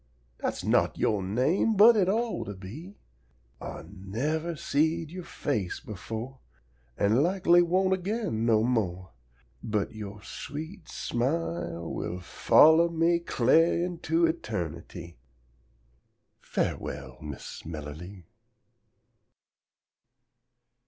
[0.39, 2.95] Dat's not yo' name, but it ought to be!
[3.61, 6.39] Ah nevah seed yo' face befo'
[6.97, 9.11] An' lakly won't again no mo';
[9.61, 15.19] But yo' sweet smile will follow me Cla'r into eternity!
[16.39, 18.25] Farewell, Miss Melerlee!